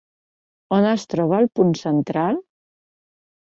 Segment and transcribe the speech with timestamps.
[0.77, 2.43] On es troba el punt central?